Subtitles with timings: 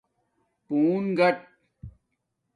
[0.65, 1.37] پُون گاٹ